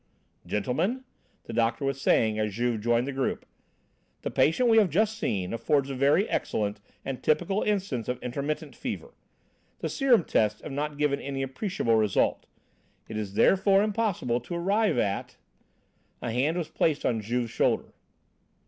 [0.47, 1.03] "Gentlemen,"
[1.43, 3.45] the doctor was saying as Juve joined the group,
[4.23, 8.75] "the patient we have just seen affords a very excellent and typical instance of intermittent
[8.75, 9.13] fever.
[9.77, 12.47] The serum tests have not given any appreciable result;
[13.07, 15.37] it is therefore impossible to arrive at"
[16.23, 17.93] A hand was laid on Juve's shoulder.